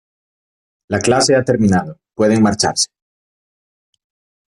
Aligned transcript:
la 0.87 0.97
clase 0.99 1.35
ha 1.35 1.43
terminado, 1.45 1.99
pueden 2.15 2.41
marcharse. 2.41 2.87